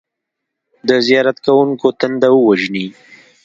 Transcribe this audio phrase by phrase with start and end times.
[0.87, 2.87] د زیارت کوونکو تنده ووژني.